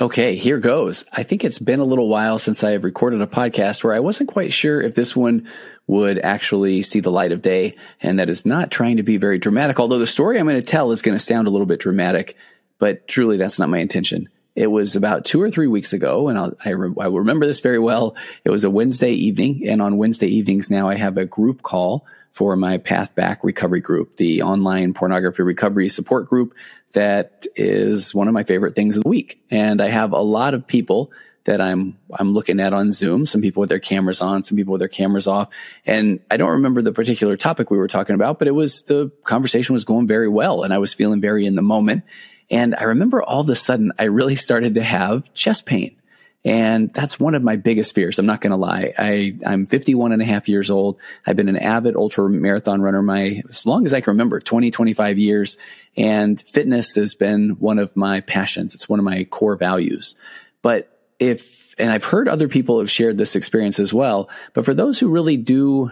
[0.00, 1.04] Okay, here goes.
[1.12, 4.00] I think it's been a little while since I have recorded a podcast where I
[4.00, 5.46] wasn't quite sure if this one
[5.88, 7.76] would actually see the light of day.
[8.00, 10.62] And that is not trying to be very dramatic, although the story I'm going to
[10.62, 12.34] tell is going to sound a little bit dramatic,
[12.78, 14.30] but truly that's not my intention.
[14.56, 17.60] It was about two or three weeks ago, and I'll, I, re- I remember this
[17.60, 18.16] very well.
[18.42, 22.06] It was a Wednesday evening, and on Wednesday evenings now I have a group call
[22.32, 26.54] for my Path Back Recovery Group, the online pornography recovery support group
[26.92, 29.42] that is one of my favorite things of the week.
[29.50, 31.12] And I have a lot of people
[31.44, 34.72] that I'm I'm looking at on Zoom, some people with their cameras on, some people
[34.72, 35.48] with their cameras off.
[35.86, 39.10] And I don't remember the particular topic we were talking about, but it was the
[39.24, 42.04] conversation was going very well and I was feeling very in the moment.
[42.50, 45.96] And I remember all of a sudden I really started to have chest pain.
[46.44, 48.18] And that's one of my biggest fears.
[48.18, 48.94] I'm not going to lie.
[48.98, 50.98] I, I'm 51 and a half years old.
[51.26, 54.70] I've been an avid ultra marathon runner my, as long as I can remember, 20,
[54.70, 55.58] 25 years.
[55.98, 58.74] And fitness has been one of my passions.
[58.74, 60.14] It's one of my core values.
[60.62, 64.72] But if, and I've heard other people have shared this experience as well, but for
[64.72, 65.90] those who really do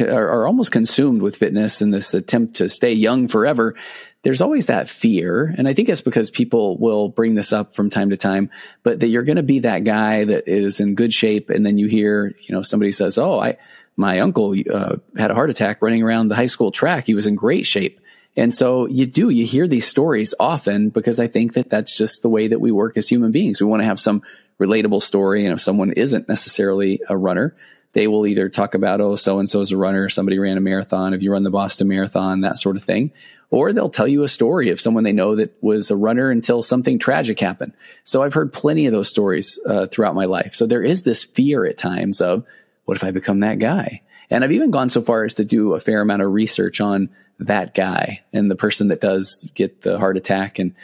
[0.00, 3.76] are, almost consumed with fitness and this attempt to stay young forever,
[4.24, 5.54] there's always that fear.
[5.56, 8.50] And I think it's because people will bring this up from time to time,
[8.82, 11.50] but that you're going to be that guy that is in good shape.
[11.50, 13.58] And then you hear, you know, somebody says, Oh, I,
[13.96, 17.06] my uncle uh, had a heart attack running around the high school track.
[17.06, 18.00] He was in great shape.
[18.36, 22.22] And so you do, you hear these stories often because I think that that's just
[22.22, 23.60] the way that we work as human beings.
[23.60, 24.22] We want to have some
[24.58, 25.44] relatable story.
[25.44, 27.54] And if someone isn't necessarily a runner,
[27.92, 30.60] they will either talk about, oh, so and so is a runner, somebody ran a
[30.60, 33.12] marathon, if you run the Boston Marathon, that sort of thing.
[33.54, 36.60] Or they'll tell you a story of someone they know that was a runner until
[36.60, 37.72] something tragic happened.
[38.02, 40.56] So I've heard plenty of those stories uh, throughout my life.
[40.56, 42.44] So there is this fear at times of,
[42.84, 44.02] what if I become that guy?
[44.28, 47.10] And I've even gone so far as to do a fair amount of research on
[47.38, 50.74] that guy and the person that does get the heart attack and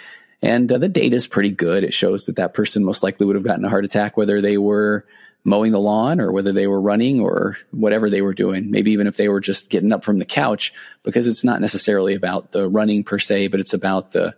[0.40, 1.82] and uh, the data is pretty good.
[1.82, 4.58] It shows that that person most likely would have gotten a heart attack whether they
[4.58, 5.04] were
[5.44, 8.70] mowing the lawn or whether they were running or whatever they were doing.
[8.70, 12.14] Maybe even if they were just getting up from the couch, because it's not necessarily
[12.14, 14.34] about the running per se, but it's about the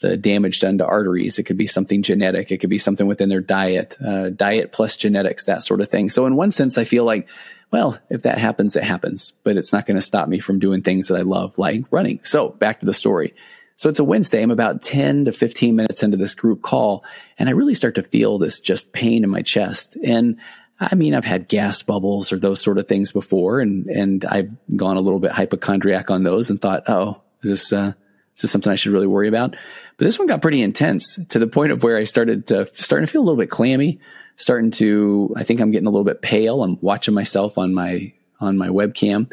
[0.00, 1.38] the damage done to arteries.
[1.38, 2.52] It could be something genetic.
[2.52, 6.10] It could be something within their diet, uh, diet plus genetics, that sort of thing.
[6.10, 7.28] So in one sense, I feel like,
[7.70, 10.82] well, if that happens, it happens, but it's not going to stop me from doing
[10.82, 12.20] things that I love, like running.
[12.24, 13.34] So back to the story.
[13.76, 14.42] So it's a Wednesday.
[14.42, 17.04] I'm about 10 to 15 minutes into this group call
[17.38, 19.96] and I really start to feel this just pain in my chest.
[20.02, 20.38] And
[20.80, 24.50] I mean, I've had gas bubbles or those sort of things before and, and I've
[24.74, 27.92] gone a little bit hypochondriac on those and thought, oh, is this, uh,
[28.34, 29.56] is this something I should really worry about?
[29.98, 33.06] But this one got pretty intense to the point of where I started to starting
[33.06, 34.00] to feel a little bit clammy,
[34.36, 36.62] starting to, I think I'm getting a little bit pale.
[36.62, 39.30] I'm watching myself on my, on my webcam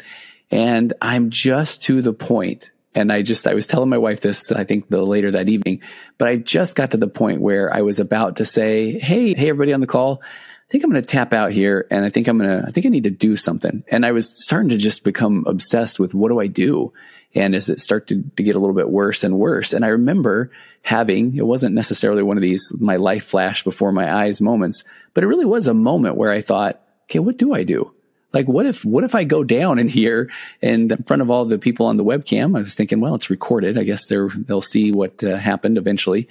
[0.50, 4.52] and I'm just to the point and I just, I was telling my wife this,
[4.52, 5.82] I think the later that evening,
[6.18, 9.48] but I just got to the point where I was about to say, Hey, hey,
[9.48, 10.22] everybody on the call.
[10.22, 12.70] I think I'm going to tap out here and I think I'm going to, I
[12.70, 13.84] think I need to do something.
[13.88, 16.92] And I was starting to just become obsessed with what do I do?
[17.34, 19.72] And as it started to get a little bit worse and worse.
[19.72, 20.50] And I remember
[20.82, 25.22] having, it wasn't necessarily one of these, my life flash before my eyes moments, but
[25.22, 27.93] it really was a moment where I thought, okay, what do I do?
[28.34, 30.30] Like, what if, what if I go down in here
[30.60, 32.58] and in front of all the people on the webcam?
[32.58, 33.78] I was thinking, well, it's recorded.
[33.78, 36.28] I guess they're, they'll see what uh, happened eventually.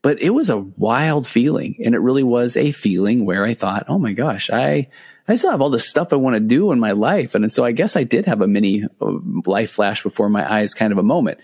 [0.00, 1.76] But it was a wild feeling.
[1.84, 4.88] And it really was a feeling where I thought, oh my gosh, I,
[5.28, 7.34] I still have all this stuff I want to do in my life.
[7.34, 10.74] And so I guess I did have a mini uh, life flash before my eyes
[10.74, 11.38] kind of a moment.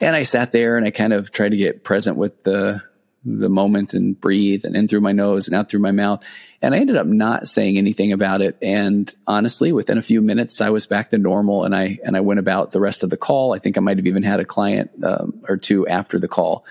[0.00, 2.82] And I sat there and I kind of tried to get present with the,
[3.26, 6.24] the moment and breathe and in through my nose and out through my mouth.
[6.62, 8.56] And I ended up not saying anything about it.
[8.62, 12.20] And honestly, within a few minutes, I was back to normal and I, and I
[12.20, 13.52] went about the rest of the call.
[13.52, 16.64] I think I might have even had a client um, or two after the call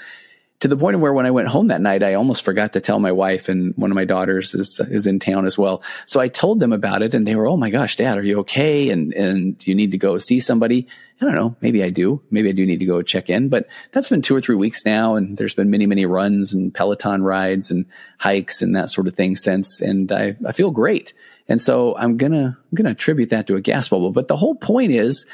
[0.62, 2.82] to the point of where when I went home that night, I almost forgot to
[2.82, 5.84] tell my wife and one of my daughters is, is in town as well.
[6.06, 8.40] So I told them about it and they were, Oh my gosh, dad, are you
[8.40, 8.90] okay?
[8.90, 10.88] And, and you need to go see somebody?
[11.22, 11.56] I don't know.
[11.62, 12.22] Maybe I do.
[12.32, 14.86] Maybe I do need to go check in, but that's been two or three weeks
[14.86, 15.16] now.
[15.16, 17.86] And there's been many, many runs and Peloton rides and
[18.18, 19.82] hikes and that sort of thing since.
[19.82, 21.14] And I, I feel great.
[21.48, 24.12] And so I'm going to, I'm going to attribute that to a gas bubble.
[24.12, 25.26] But the whole point is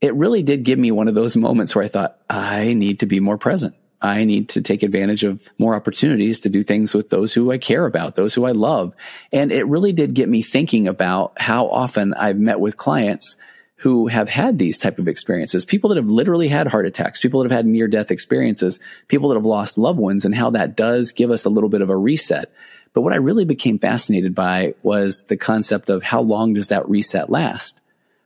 [0.00, 3.06] it really did give me one of those moments where I thought I need to
[3.06, 3.74] be more present.
[4.02, 7.58] I need to take advantage of more opportunities to do things with those who I
[7.58, 8.94] care about, those who I love.
[9.32, 13.36] And it really did get me thinking about how often I've met with clients
[13.76, 17.42] who have had these type of experiences, people that have literally had heart attacks, people
[17.42, 18.78] that have had near death experiences,
[19.08, 21.80] people that have lost loved ones and how that does give us a little bit
[21.80, 22.52] of a reset.
[22.92, 26.88] But what I really became fascinated by was the concept of how long does that
[26.88, 27.80] reset last?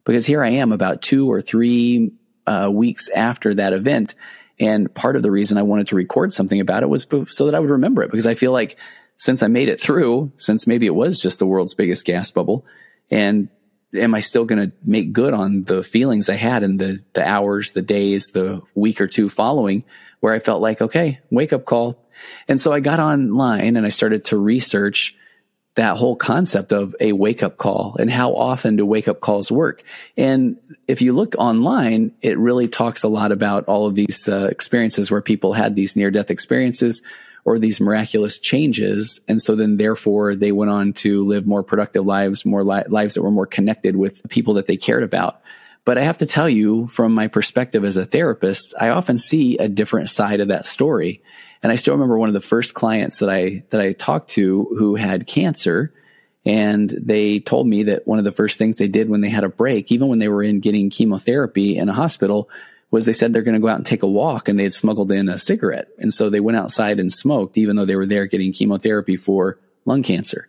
[0.04, 2.12] Because here I am about two or three
[2.46, 4.14] uh, weeks after that event.
[4.58, 7.54] And part of the reason I wanted to record something about it was so that
[7.54, 8.76] I would remember it because I feel like
[9.18, 12.64] since I made it through, since maybe it was just the world's biggest gas bubble
[13.10, 13.48] and
[13.94, 17.26] am I still going to make good on the feelings I had in the, the
[17.26, 19.84] hours, the days, the week or two following
[20.20, 22.02] where I felt like, okay, wake up call.
[22.48, 25.14] And so I got online and I started to research
[25.76, 29.52] that whole concept of a wake up call and how often do wake up calls
[29.52, 29.82] work.
[30.16, 30.56] And
[30.88, 35.10] if you look online, it really talks a lot about all of these uh, experiences
[35.10, 37.02] where people had these near death experiences
[37.44, 39.20] or these miraculous changes.
[39.28, 43.14] And so then therefore they went on to live more productive lives, more li- lives
[43.14, 45.42] that were more connected with people that they cared about.
[45.84, 49.58] But I have to tell you from my perspective as a therapist, I often see
[49.58, 51.22] a different side of that story.
[51.62, 54.64] And I still remember one of the first clients that I, that I talked to
[54.78, 55.92] who had cancer.
[56.44, 59.44] And they told me that one of the first things they did when they had
[59.44, 62.48] a break, even when they were in getting chemotherapy in a hospital,
[62.90, 64.74] was they said they're going to go out and take a walk and they had
[64.74, 65.88] smuggled in a cigarette.
[65.98, 69.58] And so they went outside and smoked, even though they were there getting chemotherapy for
[69.84, 70.48] lung cancer.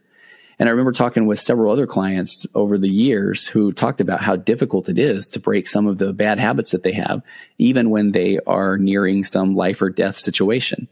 [0.60, 4.36] And I remember talking with several other clients over the years who talked about how
[4.36, 7.22] difficult it is to break some of the bad habits that they have,
[7.60, 10.88] even when they are nearing some life or death situation.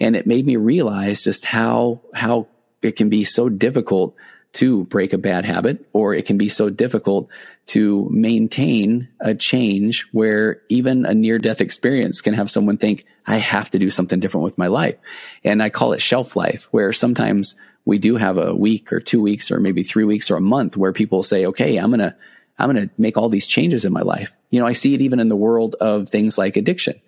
[0.00, 2.46] And it made me realize just how, how
[2.80, 4.16] it can be so difficult
[4.54, 7.30] to break a bad habit, or it can be so difficult
[7.66, 13.36] to maintain a change where even a near death experience can have someone think, I
[13.36, 14.96] have to do something different with my life.
[15.42, 19.20] And I call it shelf life, where sometimes we do have a week or two
[19.20, 22.14] weeks or maybe three weeks or a month where people say, okay, I'm going to,
[22.58, 24.36] I'm going to make all these changes in my life.
[24.50, 27.00] You know, I see it even in the world of things like addiction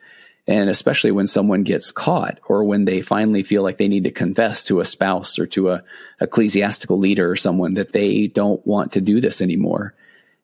[0.47, 4.11] and especially when someone gets caught or when they finally feel like they need to
[4.11, 5.85] confess to a spouse or to a
[6.21, 9.95] ecclesiastical leader or someone that they don't want to do this anymore.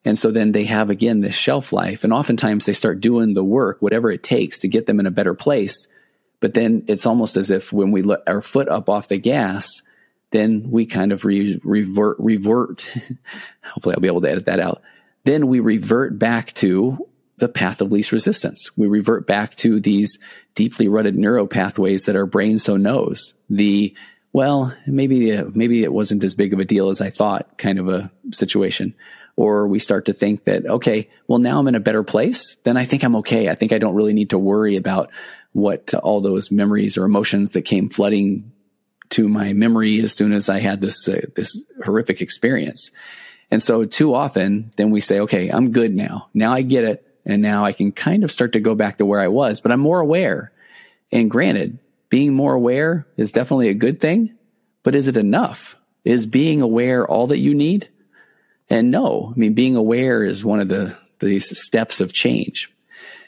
[0.03, 3.43] And so then they have again this shelf life and oftentimes they start doing the
[3.43, 5.87] work, whatever it takes to get them in a better place.
[6.39, 9.83] But then it's almost as if when we let our foot up off the gas,
[10.31, 12.87] then we kind of re- revert, revert.
[13.63, 14.81] Hopefully I'll be able to edit that out.
[15.23, 17.07] Then we revert back to
[17.37, 18.75] the path of least resistance.
[18.77, 20.19] We revert back to these
[20.55, 23.33] deeply rutted neuro pathways that our brain so knows.
[23.49, 23.95] The,
[24.31, 27.89] well, maybe, maybe it wasn't as big of a deal as I thought kind of
[27.89, 28.95] a situation.
[29.35, 32.55] Or we start to think that, okay, well, now I'm in a better place.
[32.63, 33.49] Then I think I'm okay.
[33.49, 35.09] I think I don't really need to worry about
[35.53, 38.51] what all those memories or emotions that came flooding
[39.11, 42.91] to my memory as soon as I had this, uh, this horrific experience.
[43.49, 46.29] And so too often, then we say, okay, I'm good now.
[46.33, 47.05] Now I get it.
[47.25, 49.71] And now I can kind of start to go back to where I was, but
[49.71, 50.51] I'm more aware.
[51.11, 51.77] And granted,
[52.09, 54.35] being more aware is definitely a good thing,
[54.83, 55.75] but is it enough?
[56.03, 57.89] Is being aware all that you need?
[58.69, 62.73] And no, I mean, being aware is one of the, these steps of change.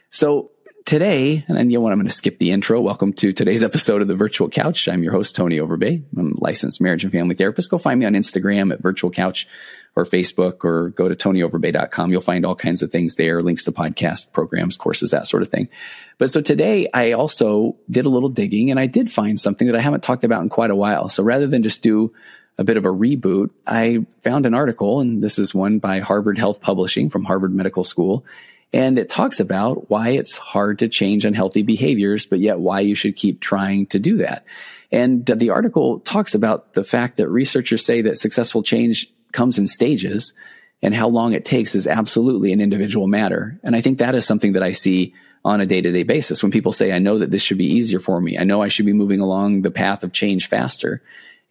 [0.10, 0.52] So
[0.86, 2.82] today, and you know what, I'm going to skip the intro.
[2.82, 4.88] Welcome to today's episode of the Virtual Couch.
[4.88, 6.04] I'm your host, Tony Overbay.
[6.18, 7.72] I'm a licensed marriage and family therapist.
[7.72, 9.48] Go find me on Instagram at Virtual Couch
[9.96, 12.12] or Facebook or go to tonyoverbay.com.
[12.12, 15.50] You'll find all kinds of things there, links to podcast programs, courses, that sort of
[15.50, 15.70] thing.
[16.18, 19.76] But so today I also did a little digging and I did find something that
[19.76, 21.10] I haven't talked about in quite a while.
[21.10, 22.14] So rather than just do
[22.58, 26.38] a bit of a reboot, I found an article and this is one by Harvard
[26.38, 28.26] Health Publishing from Harvard Medical School.
[28.74, 32.96] And it talks about why it's hard to change unhealthy behaviors, but yet why you
[32.96, 34.46] should keep trying to do that.
[34.92, 39.68] And the article talks about the fact that researchers say that successful change comes in
[39.68, 40.34] stages
[40.82, 43.60] and how long it takes is absolutely an individual matter.
[43.64, 45.14] And I think that is something that I see
[45.46, 47.76] on a day to day basis when people say, I know that this should be
[47.76, 48.38] easier for me.
[48.38, 51.02] I know I should be moving along the path of change faster.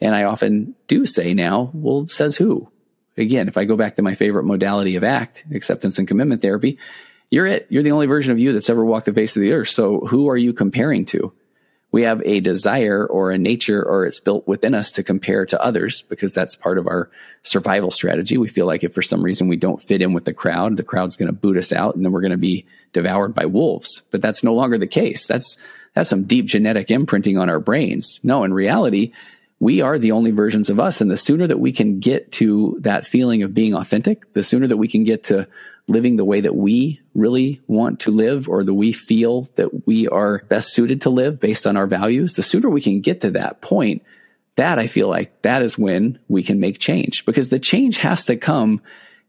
[0.01, 2.71] And I often do say now, well, says who?
[3.17, 6.79] Again, if I go back to my favorite modality of ACT, acceptance and commitment therapy,
[7.33, 7.67] you're it.
[7.69, 9.71] You're the only version of you that's ever walked the face of the earth.
[9.71, 11.33] So who are you comparing to?
[11.93, 15.63] we have a desire or a nature or it's built within us to compare to
[15.63, 17.11] others because that's part of our
[17.43, 18.39] survival strategy.
[18.39, 20.83] We feel like if for some reason we don't fit in with the crowd, the
[20.83, 24.03] crowd's going to boot us out and then we're going to be devoured by wolves.
[24.11, 25.27] But that's no longer the case.
[25.27, 25.59] That's,
[25.93, 28.21] that's some deep genetic imprinting on our brains.
[28.23, 29.13] No, in reality,
[29.61, 31.03] we are the only versions of us.
[31.03, 34.67] And the sooner that we can get to that feeling of being authentic, the sooner
[34.67, 35.47] that we can get to
[35.89, 40.09] living the way that we really want to live or that we feel that we
[40.09, 43.33] are best suited to live based on our values, the sooner we can get to
[43.33, 44.03] that point,
[44.57, 48.27] that I feel like that is when we can make change because the change has
[48.27, 48.81] to come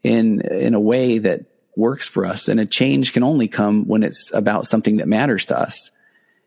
[0.04, 1.46] in, in a way that
[1.76, 2.48] works for us.
[2.48, 5.92] And a change can only come when it's about something that matters to us.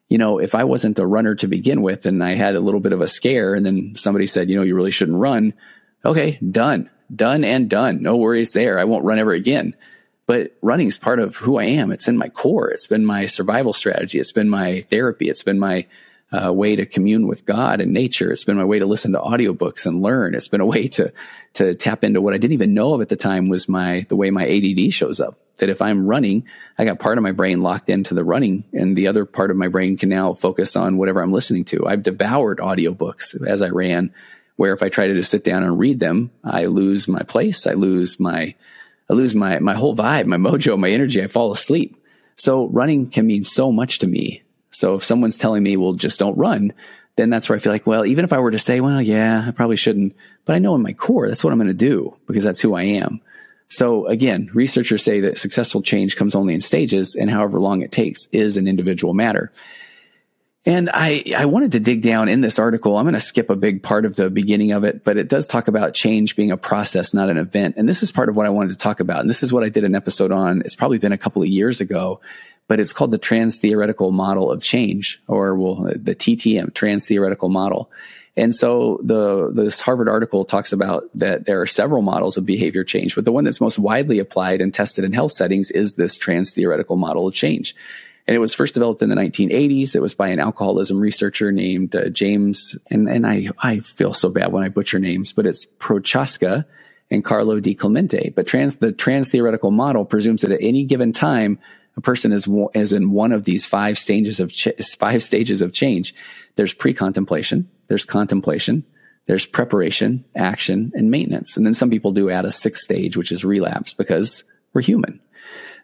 [0.08, 2.80] You know, if I wasn't a runner to begin with and I had a little
[2.80, 5.52] bit of a scare and then somebody said, you know, you really shouldn't run.
[6.04, 8.02] Okay, done, done and done.
[8.02, 8.78] No worries there.
[8.78, 9.74] I won't run ever again.
[10.26, 11.92] But running is part of who I am.
[11.92, 12.70] It's in my core.
[12.70, 14.18] It's been my survival strategy.
[14.18, 15.28] It's been my therapy.
[15.28, 15.86] It's been my
[16.32, 18.32] uh, way to commune with God and nature.
[18.32, 20.34] It's been my way to listen to audiobooks and learn.
[20.34, 21.12] It's been a way to
[21.54, 24.16] to tap into what I didn't even know of at the time was my the
[24.16, 25.38] way my ADD shows up.
[25.58, 28.94] That if I'm running, I got part of my brain locked into the running, and
[28.94, 31.86] the other part of my brain can now focus on whatever I'm listening to.
[31.86, 34.12] I've devoured audiobooks as I ran,
[34.56, 37.66] where if I try to just sit down and read them, I lose my place.
[37.66, 38.54] I lose my
[39.08, 41.22] I lose my my whole vibe, my mojo, my energy.
[41.22, 41.96] I fall asleep.
[42.36, 44.42] So running can mean so much to me.
[44.70, 46.74] So if someone's telling me, well, just don't run,
[47.16, 49.44] then that's where I feel like, well, even if I were to say, well, yeah,
[49.46, 52.14] I probably shouldn't, but I know in my core, that's what I'm going to do
[52.26, 53.22] because that's who I am.
[53.68, 57.90] So again, researchers say that successful change comes only in stages and however long it
[57.90, 59.50] takes is an individual matter.
[60.66, 62.98] And I, I wanted to dig down in this article.
[62.98, 65.46] I'm going to skip a big part of the beginning of it, but it does
[65.46, 67.76] talk about change being a process, not an event.
[67.78, 69.20] And this is part of what I wanted to talk about.
[69.20, 70.62] And this is what I did an episode on.
[70.62, 72.20] It's probably been a couple of years ago,
[72.66, 77.48] but it's called the trans theoretical model of change or well, the TTM, trans theoretical
[77.48, 77.88] model.
[78.36, 82.82] And so the, this Harvard article talks about that there are several models of behavior
[82.82, 86.18] change, but the one that's most widely applied and tested in health settings is this
[86.18, 87.74] trans theoretical model of change.
[88.28, 89.94] And it was first developed in the 1980s.
[89.94, 94.30] It was by an alcoholism researcher named uh, James, and, and I, I feel so
[94.30, 96.66] bad when I butcher names, but it's Prochaska
[97.10, 98.32] and Carlo Di Clemente.
[98.34, 101.60] But trans, the trans theoretical model presumes that at any given time,
[101.96, 104.68] a person is, is in one of these five stages of, ch-
[104.98, 106.14] five stages of change.
[106.56, 108.84] There's pre-contemplation, there's contemplation,
[109.26, 111.56] there's preparation, action, and maintenance.
[111.56, 115.20] And then some people do add a sixth stage, which is relapse because we're human.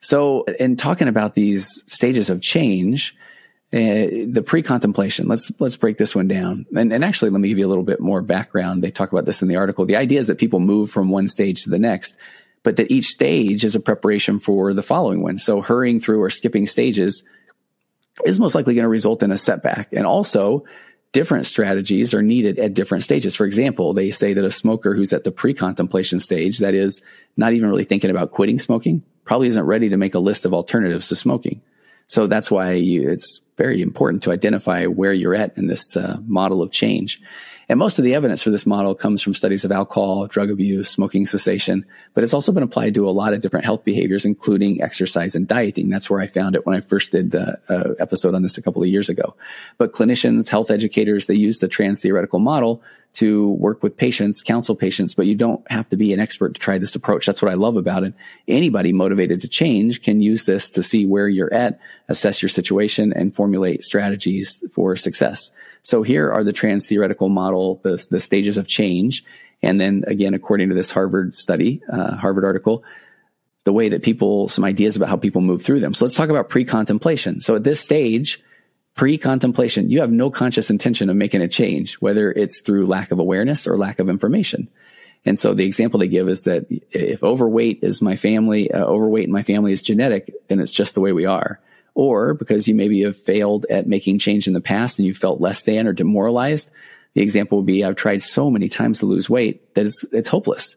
[0.03, 3.17] So in talking about these stages of change,
[3.73, 6.67] uh, the pre-contemplation, let's, let's break this one down.
[6.77, 8.83] And, and actually, let me give you a little bit more background.
[8.83, 9.87] They talk about this in the article.
[9.87, 12.17] The idea is that people move from one stage to the next,
[12.65, 15.39] but that each stage is a preparation for the following one.
[15.39, 17.23] So hurrying through or skipping stages
[18.27, 19.89] is most likely going to result in a setback.
[19.93, 20.65] And also,
[21.13, 23.35] different strategies are needed at different stages.
[23.35, 27.01] For example, they say that a smoker who's at the pre-contemplation stage, that is
[27.37, 30.55] not even really thinking about quitting smoking, probably isn't ready to make a list of
[30.55, 31.61] alternatives to smoking.
[32.07, 36.19] So that's why you, it's very important to identify where you're at in this uh,
[36.27, 37.21] model of change.
[37.69, 40.91] And most of the evidence for this model comes from studies of alcohol, drug abuse,
[40.91, 44.83] smoking cessation, but it's also been applied to a lot of different health behaviors, including
[44.83, 45.89] exercise and dieting.
[45.89, 48.83] That's where I found it when I first did an episode on this a couple
[48.83, 49.35] of years ago.
[49.79, 52.83] But clinicians, health educators, they use the trans theoretical model
[53.15, 56.61] to work with patients, counsel patients, but you don't have to be an expert to
[56.61, 57.27] try this approach.
[57.27, 58.15] That's what I love about it.
[58.49, 61.79] Anybody motivated to change can use this to see where you're at,
[62.09, 65.51] assess your situation, and formulate strategies for success.
[65.83, 69.25] So here are the trans theoretical model, the, the stages of change.
[69.63, 72.83] And then again, according to this Harvard study, uh, Harvard article,
[73.65, 75.95] the way that people, some ideas about how people move through them.
[75.95, 77.41] So let's talk about pre-contemplation.
[77.41, 78.43] So at this stage,
[78.95, 83.19] pre-contemplation, you have no conscious intention of making a change, whether it's through lack of
[83.19, 84.69] awareness or lack of information.
[85.25, 89.25] And so the example they give is that if overweight is my family, uh, overweight
[89.25, 91.61] in my family is genetic, then it's just the way we are
[91.95, 95.41] or because you maybe have failed at making change in the past and you felt
[95.41, 96.71] less than or demoralized.
[97.15, 100.29] The example would be I've tried so many times to lose weight that it's, it's
[100.29, 100.77] hopeless.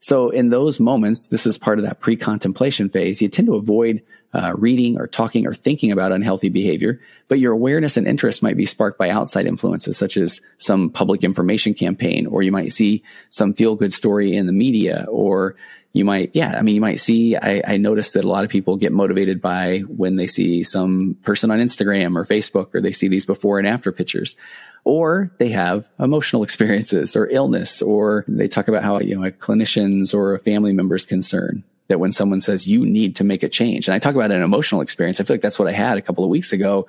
[0.00, 3.22] So in those moments, this is part of that pre-contemplation phase.
[3.22, 4.02] You tend to avoid
[4.32, 8.56] uh, reading or talking or thinking about unhealthy behavior, but your awareness and interest might
[8.56, 13.02] be sparked by outside influences, such as some public information campaign, or you might see
[13.30, 15.56] some feel good story in the media, or
[15.92, 18.50] you might, yeah, I mean, you might see, I, I noticed that a lot of
[18.50, 22.92] people get motivated by when they see some person on Instagram or Facebook, or they
[22.92, 24.36] see these before and after pictures,
[24.84, 29.30] or they have emotional experiences or illness, or they talk about how, you know, a
[29.30, 33.48] clinician's or a family member's concern that when someone says you need to make a
[33.48, 35.98] change, and I talk about an emotional experience, I feel like that's what I had
[35.98, 36.86] a couple of weeks ago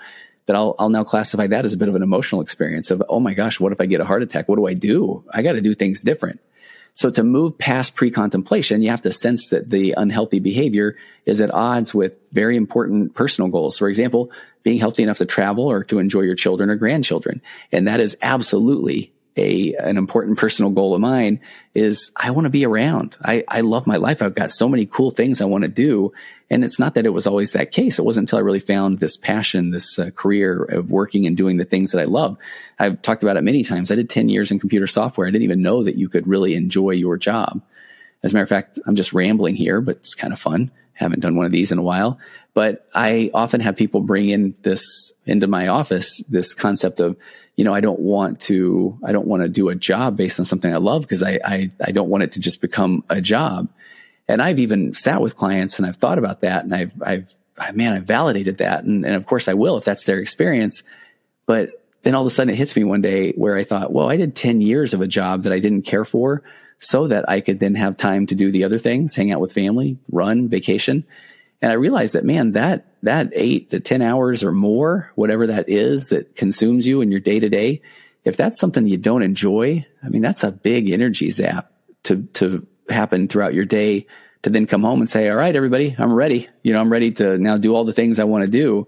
[0.47, 3.19] that I'll, I'll now classify that as a bit of an emotional experience of, oh
[3.19, 4.47] my gosh, what if I get a heart attack?
[4.47, 5.23] What do I do?
[5.31, 6.39] I got to do things different.
[6.93, 11.53] So to move past pre-contemplation, you have to sense that the unhealthy behavior is at
[11.53, 13.77] odds with very important personal goals.
[13.77, 14.31] For example,
[14.63, 17.41] being healthy enough to travel or to enjoy your children or grandchildren.
[17.71, 21.39] And that is absolutely a an important personal goal of mine
[21.73, 23.15] is I want to be around.
[23.23, 24.21] I, I love my life.
[24.21, 26.11] I've got so many cool things I want to do.
[26.49, 27.99] And it's not that it was always that case.
[27.99, 31.57] It wasn't until I really found this passion, this uh, career of working and doing
[31.57, 32.37] the things that I love.
[32.79, 33.91] I've talked about it many times.
[33.91, 35.27] I did 10 years in computer software.
[35.27, 37.61] I didn't even know that you could really enjoy your job.
[38.23, 40.71] As a matter of fact, I'm just rambling here, but it's kind of fun.
[40.97, 42.19] Haven't done one of these in a while,
[42.53, 47.15] but I often have people bring in this into my office, this concept of,
[47.55, 50.45] you know, I don't want to, I don't want to do a job based on
[50.45, 53.69] something I love because I, I, I don't want it to just become a job.
[54.27, 57.35] And I've even sat with clients and I've thought about that and I've, I've,
[57.75, 58.83] man, I've validated that.
[58.83, 60.81] And, and of course I will if that's their experience.
[61.45, 64.09] But then all of a sudden it hits me one day where I thought, well,
[64.09, 66.41] I did 10 years of a job that I didn't care for
[66.79, 69.53] so that I could then have time to do the other things, hang out with
[69.53, 71.05] family, run, vacation.
[71.61, 75.69] And I realized that, man, that, that eight to 10 hours or more, whatever that
[75.69, 77.81] is that consumes you in your day to day,
[78.23, 81.71] if that's something you don't enjoy, I mean, that's a big energy zap
[82.03, 84.05] to, to happen throughout your day
[84.43, 86.47] to then come home and say, all right, everybody, I'm ready.
[86.61, 88.87] You know, I'm ready to now do all the things I want to do.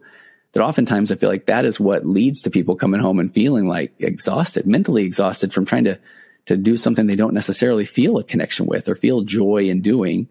[0.54, 3.68] That oftentimes I feel like that is what leads to people coming home and feeling
[3.68, 6.00] like exhausted, mentally exhausted from trying to,
[6.50, 10.28] to do something they don't necessarily feel a connection with or feel joy in doing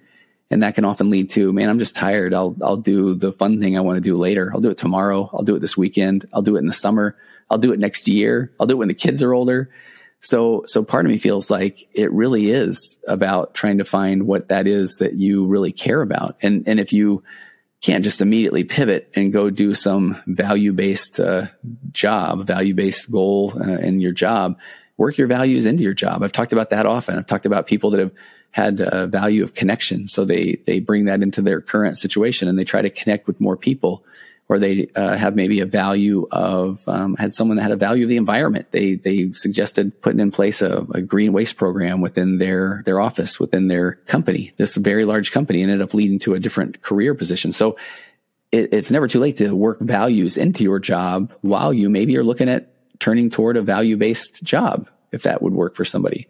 [0.50, 2.32] and that can often lead to, man, I'm just tired.
[2.32, 4.50] I'll, I'll do the fun thing I want to do later.
[4.52, 5.28] I'll do it tomorrow.
[5.32, 6.26] I'll do it this weekend.
[6.32, 7.16] I'll do it in the summer.
[7.50, 8.52] I'll do it next year.
[8.58, 9.70] I'll do it when the kids are older.
[10.20, 14.48] So, so part of me feels like it really is about trying to find what
[14.48, 16.36] that is that you really care about.
[16.42, 17.22] And, and if you
[17.80, 21.46] can't just immediately pivot and go do some value based uh,
[21.92, 24.58] job, value based goal uh, in your job,
[24.98, 26.22] work your values into your job.
[26.22, 27.16] I've talked about that often.
[27.16, 28.12] I've talked about people that have
[28.50, 30.08] had a value of connection.
[30.08, 33.40] So they, they bring that into their current situation and they try to connect with
[33.40, 34.04] more people
[34.48, 38.04] or they uh, have maybe a value of um, had someone that had a value
[38.04, 38.70] of the environment.
[38.70, 43.38] They they suggested putting in place a, a, green waste program within their their office
[43.38, 44.52] within their company.
[44.56, 47.52] This very large company ended up leading to a different career position.
[47.52, 47.76] So
[48.50, 52.24] it, it's never too late to work values into your job while you maybe are
[52.24, 56.28] looking at turning toward a value based job if that would work for somebody.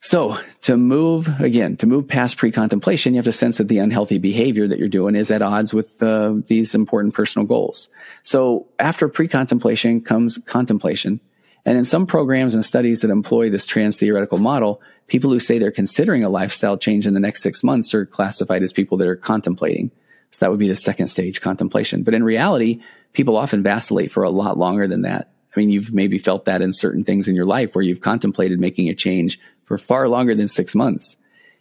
[0.00, 4.18] So to move again, to move past pre-contemplation, you have to sense that the unhealthy
[4.18, 7.88] behavior that you're doing is at odds with uh, these important personal goals.
[8.22, 11.20] So after pre-contemplation comes contemplation.
[11.66, 15.58] And in some programs and studies that employ this trans theoretical model, people who say
[15.58, 19.08] they're considering a lifestyle change in the next six months are classified as people that
[19.08, 19.90] are contemplating.
[20.30, 22.04] So that would be the second stage contemplation.
[22.04, 22.80] But in reality,
[23.12, 25.30] people often vacillate for a lot longer than that.
[25.54, 28.60] I mean, you've maybe felt that in certain things in your life where you've contemplated
[28.60, 31.16] making a change for far longer than six months.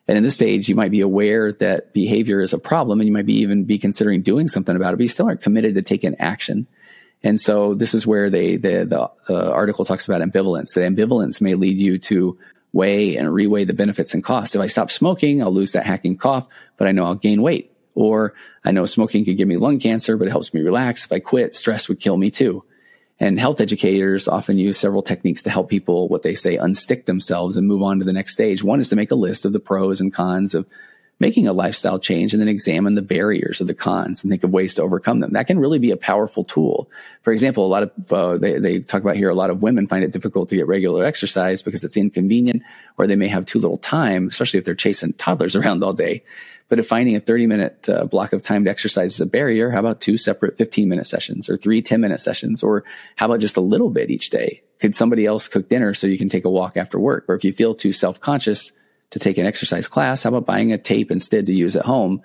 [0.08, 3.14] And in this stage, you might be aware that behavior is a problem and you
[3.14, 5.82] might be even be considering doing something about it, but you still aren't committed to
[5.82, 6.68] taking action.
[7.24, 11.42] And so this is where they, the, the uh, article talks about ambivalence, that ambivalence
[11.42, 12.38] may lead you to
[12.72, 14.56] weigh and reweigh the benefits and costs.
[14.56, 16.48] If I stop smoking, I'll lose that hacking cough,
[16.78, 17.74] but I know I'll gain weight.
[17.96, 21.04] Or I know smoking could give me lung cancer, but it helps me relax.
[21.04, 22.64] If I quit, stress would kill me too.
[23.20, 27.58] And health educators often use several techniques to help people, what they say, unstick themselves
[27.58, 28.64] and move on to the next stage.
[28.64, 30.68] One is to make a list of the pros and cons of
[31.20, 34.54] making a lifestyle change and then examine the barriers of the cons and think of
[34.54, 35.34] ways to overcome them.
[35.34, 36.90] That can really be a powerful tool.
[37.24, 39.88] For example, a lot of, uh, they, they talk about here, a lot of women
[39.88, 42.62] find it difficult to get regular exercise because it's inconvenient
[42.98, 46.24] or they may have too little time, especially if they're chasing toddlers around all day.
[46.70, 49.70] But if finding a 30 minute uh, block of time to exercise is a barrier,
[49.70, 52.64] how about two separate 15 minute sessions or three 10 minute sessions?
[52.64, 52.84] Or
[53.16, 54.64] how about just a little bit each day?
[54.80, 57.26] Could somebody else cook dinner so you can take a walk after work?
[57.28, 58.72] Or if you feel too self conscious
[59.12, 62.22] to take an exercise class, how about buying a tape instead to use at home?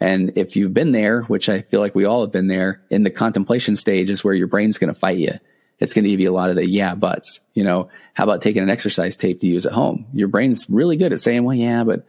[0.00, 3.04] And if you've been there, which I feel like we all have been there in
[3.04, 5.34] the contemplation stage is where your brain's going to fight you.
[5.78, 8.42] It's going to give you a lot of the yeah, buts, you know, how about
[8.42, 10.06] taking an exercise tape to use at home?
[10.12, 12.04] Your brain's really good at saying, well, yeah, but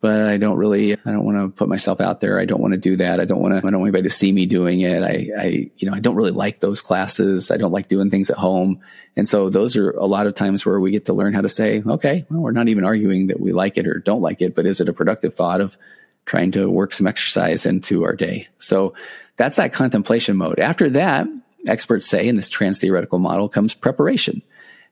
[0.00, 2.40] but I don't really, I don't want to put myself out there.
[2.40, 3.20] I don't want to do that.
[3.20, 5.02] I don't want to, I don't want anybody to see me doing it.
[5.02, 7.50] I, I, you know, I don't really like those classes.
[7.50, 8.80] I don't like doing things at home.
[9.16, 11.48] And so those are a lot of times where we get to learn how to
[11.48, 14.54] say, okay, well, we're not even arguing that we like it or don't like it,
[14.54, 15.76] but is it a productive thought of
[16.24, 18.48] trying to work some exercise into our day?
[18.58, 18.94] So
[19.36, 20.60] that's that contemplation mode.
[20.60, 21.26] After that,
[21.66, 24.40] experts say in this trans theoretical model comes preparation.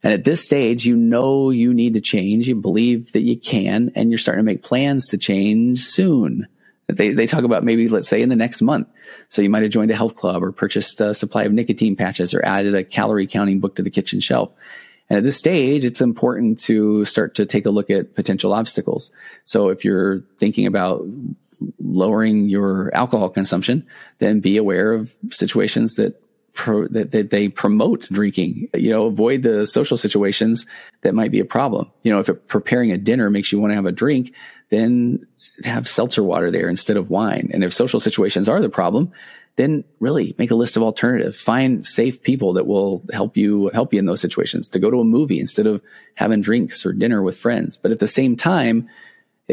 [0.01, 2.47] And at this stage, you know you need to change.
[2.47, 6.47] You believe that you can, and you're starting to make plans to change soon.
[6.87, 8.87] They, they talk about maybe, let's say, in the next month.
[9.27, 12.33] So you might have joined a health club or purchased a supply of nicotine patches
[12.33, 14.51] or added a calorie counting book to the kitchen shelf.
[15.09, 19.11] And at this stage, it's important to start to take a look at potential obstacles.
[19.43, 21.05] So if you're thinking about
[21.79, 23.85] lowering your alcohol consumption,
[24.19, 26.21] then be aware of situations that
[26.53, 28.69] pro, that, that they promote drinking.
[28.73, 30.65] You know, avoid the social situations
[31.01, 31.91] that might be a problem.
[32.03, 34.33] You know, if preparing a dinner makes you want to have a drink,
[34.69, 35.25] then
[35.63, 37.49] have seltzer water there instead of wine.
[37.53, 39.11] And if social situations are the problem,
[39.55, 41.41] then really make a list of alternatives.
[41.41, 45.01] Find safe people that will help you help you in those situations to go to
[45.01, 45.81] a movie instead of
[46.15, 47.75] having drinks or dinner with friends.
[47.75, 48.89] But at the same time,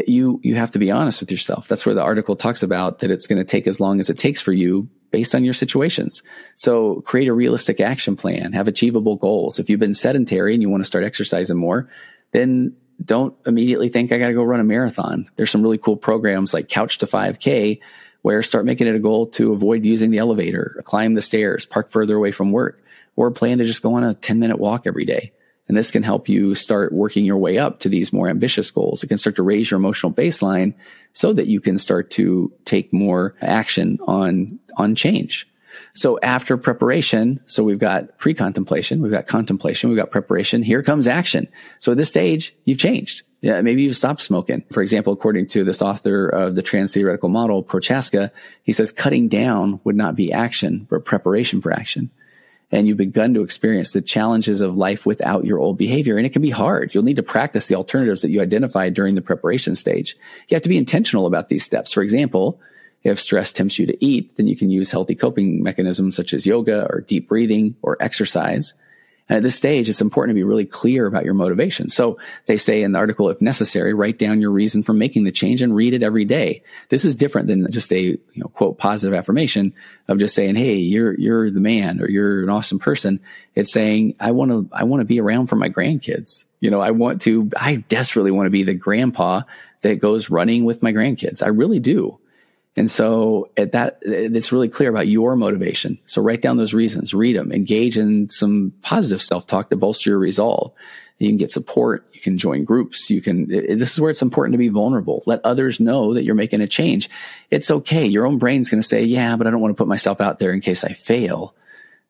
[0.05, 1.67] you you have to be honest with yourself.
[1.67, 4.17] That's where the article talks about that it's going to take as long as it
[4.17, 6.21] takes for you based on your situations.
[6.55, 9.59] So create a realistic action plan, have achievable goals.
[9.59, 11.89] If you've been sedentary and you want to start exercising more,
[12.31, 15.29] then don't immediately think I got to go run a marathon.
[15.35, 17.79] There's some really cool programs like Couch to 5K
[18.21, 21.89] where start making it a goal to avoid using the elevator, climb the stairs, park
[21.89, 22.83] further away from work,
[23.15, 25.31] or plan to just go on a 10 minute walk every day.
[25.67, 29.03] And this can help you start working your way up to these more ambitious goals.
[29.03, 30.73] It can start to raise your emotional baseline
[31.13, 35.47] so that you can start to take more action on, on change.
[35.93, 40.63] So after preparation, so we've got pre-contemplation, we've got contemplation, we've got preparation.
[40.63, 41.47] Here comes action.
[41.79, 43.23] So at this stage, you've changed.
[43.41, 44.63] Yeah, maybe you've stopped smoking.
[44.71, 48.31] For example, according to this author of the trans theoretical model, Prochaska,
[48.63, 52.09] he says cutting down would not be action, but preparation for action
[52.71, 56.17] and you've begun to experience the challenges of life without your old behavior.
[56.17, 56.93] And it can be hard.
[56.93, 60.17] You'll need to practice the alternatives that you identified during the preparation stage.
[60.49, 61.93] You have to be intentional about these steps.
[61.93, 62.59] For example,
[63.03, 66.45] if stress tempts you to eat, then you can use healthy coping mechanisms such as
[66.45, 68.73] yoga or deep breathing or exercise.
[69.29, 71.89] And at this stage, it's important to be really clear about your motivation.
[71.89, 75.31] So they say in the article, if necessary, write down your reason for making the
[75.31, 76.63] change and read it every day.
[76.89, 79.73] This is different than just a, you know, quote, positive affirmation
[80.07, 83.19] of just saying, Hey, you're, you're the man or you're an awesome person.
[83.55, 86.45] It's saying, I want to, I want to be around for my grandkids.
[86.59, 89.41] You know, I want to, I desperately want to be the grandpa
[89.81, 91.43] that goes running with my grandkids.
[91.43, 92.19] I really do.
[92.77, 95.97] And so at that, it's really clear about your motivation.
[96.05, 100.19] So write down those reasons, read them, engage in some positive self-talk to bolster your
[100.19, 100.71] resolve.
[101.17, 102.07] You can get support.
[102.13, 103.09] You can join groups.
[103.09, 105.23] You can, this is where it's important to be vulnerable.
[105.25, 107.09] Let others know that you're making a change.
[107.49, 108.05] It's okay.
[108.05, 110.37] Your own brain's going to say, yeah, but I don't want to put myself out
[110.37, 111.55] there in case I fail.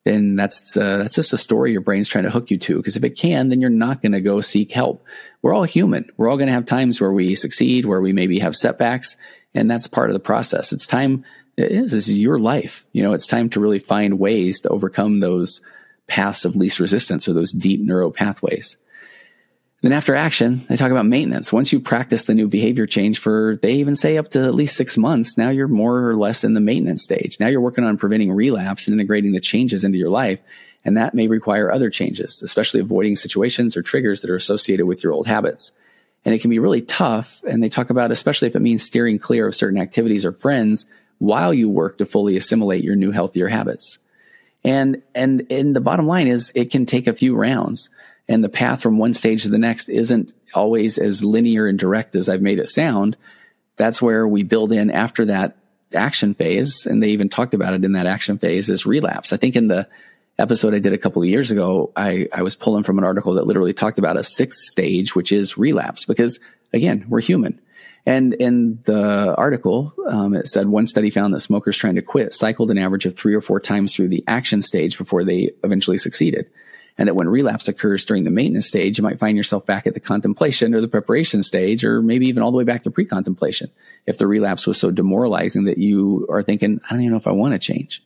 [0.04, 2.76] Then that's, uh, that's just a story your brain's trying to hook you to.
[2.76, 5.06] Because if it can, then you're not going to go seek help.
[5.42, 6.10] We're all human.
[6.18, 9.16] We're all going to have times where we succeed, where we maybe have setbacks
[9.54, 10.74] and that's part of the process.
[10.74, 11.26] It's time.
[11.56, 11.92] It is.
[11.92, 12.86] This is your life.
[12.92, 15.62] You know, it's time to really find ways to overcome those
[16.08, 18.78] paths of least resistance or those deep neuro pathways.
[19.82, 21.54] Then after action, they talk about maintenance.
[21.54, 24.76] Once you practice the new behavior change for, they even say up to at least
[24.76, 27.40] six months, now you're more or less in the maintenance stage.
[27.40, 30.40] Now you're working on preventing relapse and integrating the changes into your life.
[30.84, 35.04] And that may require other changes, especially avoiding situations or triggers that are associated with
[35.04, 35.72] your old habits
[36.28, 37.42] and it can be really tough.
[37.48, 40.86] And they talk about, especially if it means steering clear of certain activities or friends
[41.20, 43.98] while you work to fully assimilate your new healthier habits.
[44.62, 47.90] And, and, and the bottom line is it can take a few rounds
[48.28, 52.14] and the path from one stage to the next isn't always as linear and direct
[52.14, 53.16] as I've made it sound.
[53.78, 55.56] That's where we build in after that
[55.94, 56.86] action phase.
[56.86, 59.32] And they even talked about it in that action phase is relapse.
[59.32, 59.88] I think in the
[60.40, 63.34] episode I did a couple of years ago, I, I was pulling from an article
[63.36, 66.40] that literally talked about a sixth stage, which is relapse, because
[66.74, 67.60] again, we're human.
[68.06, 72.32] And in the article, um, it said one study found that smokers trying to quit
[72.32, 75.98] cycled an average of three or four times through the action stage before they eventually
[75.98, 76.50] succeeded.
[76.98, 79.94] And that when relapse occurs during the maintenance stage, you might find yourself back at
[79.94, 83.04] the contemplation or the preparation stage, or maybe even all the way back to pre
[83.04, 83.70] contemplation.
[84.06, 87.28] If the relapse was so demoralizing that you are thinking, I don't even know if
[87.28, 88.02] I want to change.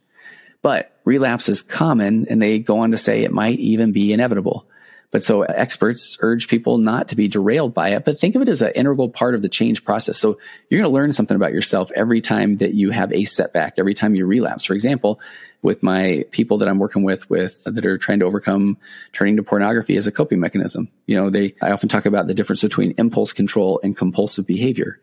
[0.62, 4.67] But relapse is common and they go on to say it might even be inevitable.
[5.12, 8.47] But so experts urge people not to be derailed by it, but think of it
[8.47, 10.17] as an integral part of the change process.
[10.17, 13.74] So you're going to learn something about yourself every time that you have a setback,
[13.78, 14.63] every time you relapse.
[14.63, 15.19] For example,
[15.62, 18.78] with my people that I'm working with, with that are trying to overcome
[19.12, 20.88] turning to pornography as a coping mechanism.
[21.08, 24.97] You know, they, I often talk about the difference between impulse control and compulsive behavior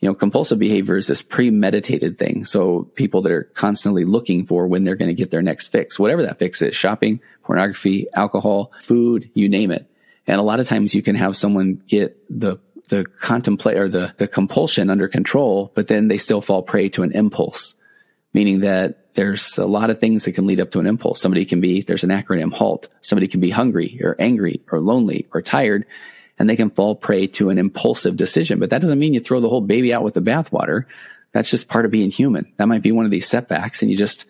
[0.00, 2.44] you know, compulsive behavior is this premeditated thing.
[2.44, 5.98] So people that are constantly looking for when they're going to get their next fix,
[5.98, 9.90] whatever that fix is, shopping, pornography, alcohol, food, you name it.
[10.26, 14.14] And a lot of times you can have someone get the the contemplate or the
[14.18, 17.74] the compulsion under control, but then they still fall prey to an impulse,
[18.32, 21.20] meaning that there's a lot of things that can lead up to an impulse.
[21.20, 22.88] Somebody can be there's an acronym HALT.
[23.00, 25.86] Somebody can be hungry or angry or lonely or tired,
[26.38, 28.58] and they can fall prey to an impulsive decision.
[28.58, 30.84] But that doesn't mean you throw the whole baby out with the bathwater.
[31.32, 32.52] That's just part of being human.
[32.56, 34.26] That might be one of these setbacks and you just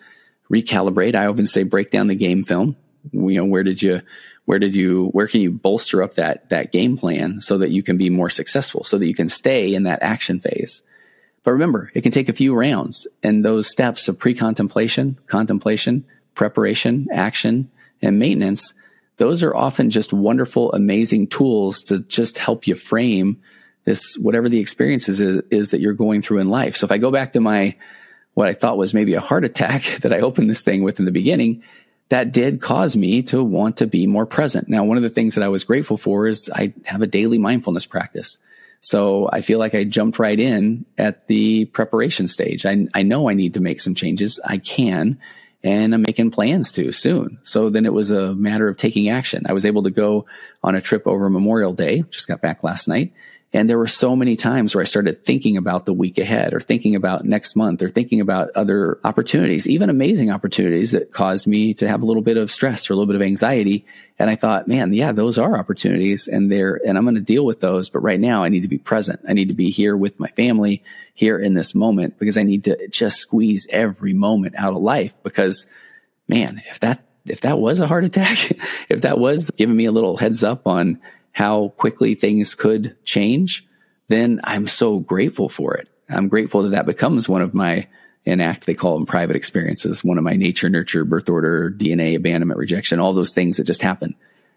[0.51, 1.15] recalibrate.
[1.15, 2.75] I often say break down the game film.
[3.11, 4.01] You know, where did you,
[4.45, 7.83] where did you, where can you bolster up that, that game plan so that you
[7.83, 10.83] can be more successful, so that you can stay in that action phase?
[11.43, 17.07] But remember, it can take a few rounds and those steps of pre-contemplation, contemplation, preparation,
[17.13, 18.73] action, and maintenance,
[19.17, 23.41] those are often just wonderful, amazing tools to just help you frame
[23.83, 26.75] this, whatever the experience is, is that you're going through in life.
[26.75, 27.75] So if I go back to my,
[28.33, 31.05] what I thought was maybe a heart attack that I opened this thing with in
[31.05, 31.63] the beginning,
[32.09, 34.69] that did cause me to want to be more present.
[34.69, 37.37] Now, one of the things that I was grateful for is I have a daily
[37.37, 38.37] mindfulness practice.
[38.81, 42.65] So I feel like I jumped right in at the preparation stage.
[42.65, 44.39] I, I know I need to make some changes.
[44.45, 45.19] I can,
[45.63, 47.39] and I'm making plans to soon.
[47.43, 49.43] So then it was a matter of taking action.
[49.47, 50.25] I was able to go
[50.63, 53.13] on a trip over Memorial Day, just got back last night,
[53.53, 56.59] and there were so many times where I started thinking about the week ahead or
[56.59, 61.73] thinking about next month or thinking about other opportunities, even amazing opportunities that caused me
[61.75, 63.85] to have a little bit of stress or a little bit of anxiety.
[64.19, 67.45] And I thought, man, yeah, those are opportunities and they're, and I'm going to deal
[67.45, 67.89] with those.
[67.89, 69.21] But right now I need to be present.
[69.25, 70.83] I need to be here with my family
[71.13, 75.13] here in this moment because I need to just squeeze every moment out of life
[75.23, 75.67] because
[76.27, 78.51] man, if that, if that was a heart attack,
[78.89, 80.99] if that was giving me a little heads up on
[81.37, 83.63] how quickly things could change,
[84.07, 85.87] then I'm so grateful for it.
[86.09, 87.87] I'm grateful that that becomes one of my
[88.25, 92.57] enact, they call them private experiences, one of my nature, nurture, birth order, DNA, abandonment,
[92.57, 94.15] rejection, all those things that just happen.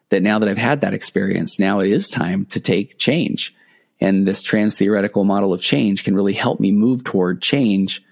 [0.08, 3.54] That now that I've had that experience, now it is time to take change.
[4.00, 8.02] And this trans theoretical model of change can really help me move toward change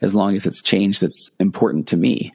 [0.00, 2.34] as long as it's change that's important to me.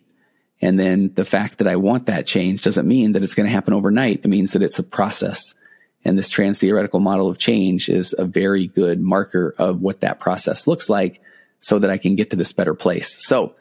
[0.62, 3.54] And then the fact that I want that change doesn't mean that it's going to
[3.54, 4.22] happen overnight.
[4.24, 5.56] It means that it's a process
[6.06, 10.20] and this trans theoretical model of change is a very good marker of what that
[10.20, 11.22] process looks like
[11.60, 13.26] so that I can get to this better place.
[13.26, 13.56] So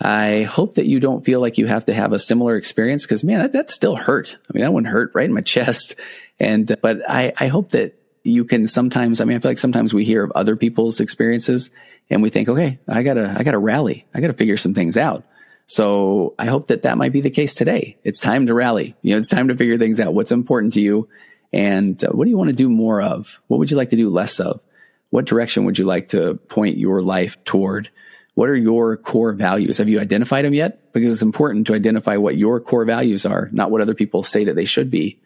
[0.00, 3.24] I hope that you don't feel like you have to have a similar experience because
[3.24, 4.36] man, that, that still hurt.
[4.48, 5.96] I mean, that one hurt right in my chest.
[6.38, 9.94] And, but I, I hope that you can sometimes, I mean, I feel like sometimes
[9.94, 11.70] we hear of other people's experiences
[12.10, 14.06] and we think, okay, I gotta, I gotta rally.
[14.14, 15.24] I gotta figure some things out.
[15.66, 17.96] So I hope that that might be the case today.
[18.04, 18.96] It's time to rally.
[19.02, 20.14] You know, it's time to figure things out.
[20.14, 21.08] What's important to you
[21.52, 23.40] and uh, what do you want to do more of?
[23.46, 24.62] What would you like to do less of?
[25.10, 27.90] What direction would you like to point your life toward?
[28.34, 29.78] What are your core values?
[29.78, 30.92] Have you identified them yet?
[30.92, 34.44] Because it's important to identify what your core values are, not what other people say
[34.44, 35.18] that they should be.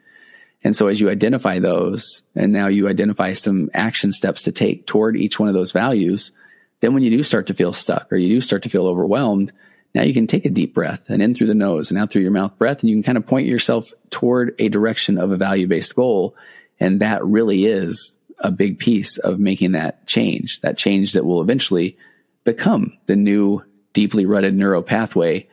[0.62, 4.86] And so as you identify those and now you identify some action steps to take
[4.86, 6.32] toward each one of those values,
[6.80, 9.52] then when you do start to feel stuck or you do start to feel overwhelmed,
[9.94, 12.22] now you can take a deep breath and in through the nose and out through
[12.22, 15.36] your mouth breath, and you can kind of point yourself toward a direction of a
[15.36, 16.36] value based goal.
[16.78, 21.42] And that really is a big piece of making that change, that change that will
[21.42, 21.98] eventually
[22.44, 25.48] become the new deeply rutted neural pathway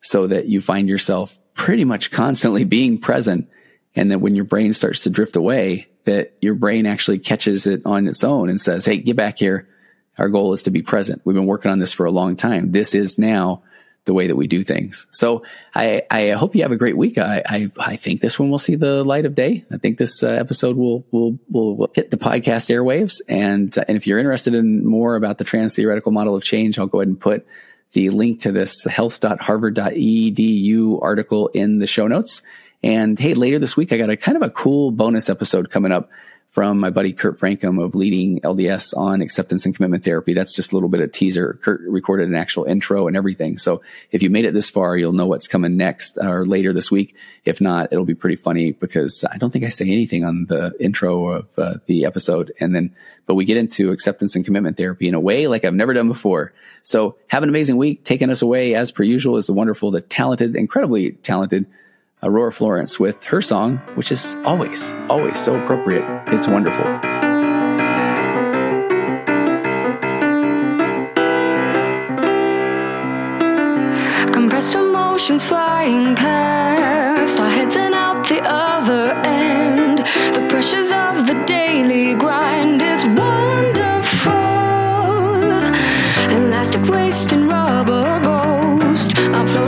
[0.00, 3.48] so that you find yourself pretty much constantly being present.
[3.96, 7.82] And that when your brain starts to drift away, that your brain actually catches it
[7.84, 9.68] on its own and says, Hey, get back here.
[10.18, 11.22] Our goal is to be present.
[11.24, 12.70] We've been working on this for a long time.
[12.70, 13.62] This is now
[14.08, 15.06] the way that we do things.
[15.12, 15.44] So
[15.74, 17.18] I, I hope you have a great week.
[17.18, 19.64] I, I, I think this one will see the light of day.
[19.70, 23.20] I think this uh, episode will, will, will hit the podcast airwaves.
[23.28, 26.78] And, uh, and if you're interested in more about the trans theoretical model of change,
[26.78, 27.46] I'll go ahead and put
[27.92, 32.42] the link to this health.harvard.edu article in the show notes.
[32.82, 35.92] And hey, later this week, I got a kind of a cool bonus episode coming
[35.92, 36.10] up
[36.50, 40.32] from my buddy Kurt Francom of leading LDS on acceptance and commitment therapy.
[40.32, 41.58] That's just a little bit of teaser.
[41.62, 43.58] Kurt recorded an actual intro and everything.
[43.58, 46.90] So if you made it this far, you'll know what's coming next or later this
[46.90, 47.14] week.
[47.44, 50.72] If not, it'll be pretty funny because I don't think I say anything on the
[50.80, 52.52] intro of uh, the episode.
[52.60, 52.94] And then,
[53.26, 56.08] but we get into acceptance and commitment therapy in a way like I've never done
[56.08, 56.54] before.
[56.82, 58.04] So have an amazing week.
[58.04, 61.66] Taking us away as per usual is the wonderful, the talented, incredibly talented
[62.20, 66.04] Aurora Florence with her song, which is always, always so appropriate.
[66.26, 66.84] It's wonderful.
[74.32, 79.98] Compressed emotions flying past our heads and out the other end.
[80.34, 84.32] The pressures of the daily grind, it's wonderful.
[86.36, 89.16] Elastic waste and rubber ghost.
[89.16, 89.67] I'm floating